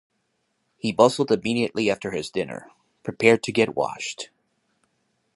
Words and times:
He 0.79 0.91
bustled 0.91 1.31
immediately 1.31 1.87
after 1.91 2.09
his 2.09 2.31
dinner, 2.31 2.71
prepared 3.03 3.43
to 3.43 3.51
get 3.51 3.75
washed. 3.75 4.31